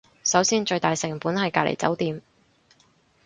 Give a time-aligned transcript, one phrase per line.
[0.23, 2.23] 首先最大成本係隔離酒店